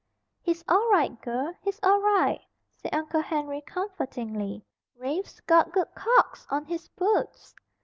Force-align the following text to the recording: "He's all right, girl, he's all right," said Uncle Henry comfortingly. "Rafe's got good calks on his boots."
"He's 0.41 0.63
all 0.67 0.89
right, 0.89 1.21
girl, 1.21 1.53
he's 1.61 1.79
all 1.83 2.01
right," 2.01 2.41
said 2.75 2.91
Uncle 2.95 3.21
Henry 3.21 3.61
comfortingly. 3.61 4.65
"Rafe's 4.95 5.41
got 5.41 5.71
good 5.73 5.93
calks 5.93 6.47
on 6.49 6.65
his 6.65 6.87
boots." 6.89 7.53